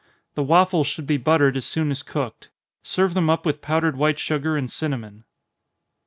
The 0.33 0.41
waffles 0.41 0.87
should 0.87 1.05
be 1.05 1.17
buttered 1.17 1.55
as 1.55 1.63
soon 1.63 1.91
as 1.91 2.01
cooked. 2.01 2.49
Serve 2.81 3.13
them 3.13 3.29
up 3.29 3.45
with 3.45 3.61
powdered 3.61 3.95
white 3.95 4.17
sugar 4.17 4.57
and 4.57 4.67
cinnamon. 4.71 5.25